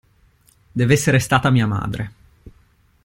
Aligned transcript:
Dev'essere 0.71 1.19
stata 1.19 1.51
mia 1.51 1.67
madre. 1.67 2.11